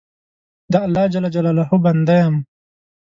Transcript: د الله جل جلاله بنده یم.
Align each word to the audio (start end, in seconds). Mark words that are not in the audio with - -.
د 0.71 0.73
الله 0.85 1.05
جل 1.13 1.25
جلاله 1.35 1.65
بنده 1.85 2.15
یم. 2.21 2.35